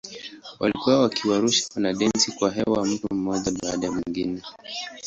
Walikuwa 0.59 0.99
wakiwarusha 1.01 1.65
wanadensi 1.75 2.31
kwa 2.31 2.51
hewa 2.51 2.85
mtu 2.85 3.13
mmoja 3.15 3.51
baada 3.61 3.85
ya 3.87 3.91
mwingine. 3.93 4.41